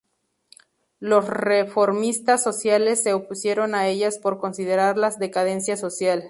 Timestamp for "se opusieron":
3.03-3.75